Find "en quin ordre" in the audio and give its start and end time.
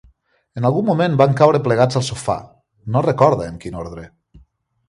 3.53-4.09